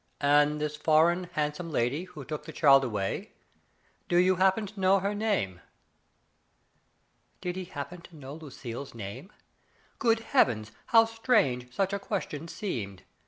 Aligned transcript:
"And 0.23 0.59
this 0.59 0.75
foreign, 0.75 1.25
handsome 1.33 1.69
lady 1.69 2.05
who 2.05 2.25
took 2.25 2.45
the 2.45 2.51
child 2.51 2.83
away, 2.83 3.33
do 4.09 4.17
you 4.17 4.37
happen 4.37 4.65
to 4.65 4.79
know 4.79 4.97
her 4.97 5.13
name?" 5.13 5.61
Did 7.41 7.55
he 7.55 7.65
happen 7.65 8.01
to 8.01 8.15
know 8.15 8.33
Lucille's 8.33 8.95
name! 8.95 9.31
Good 9.99 10.21
Heavens, 10.21 10.71
how 10.87 11.05
strange 11.05 11.71
such 11.75 11.93
a 11.93 11.99
question 11.99 12.47
seemed 12.47 13.03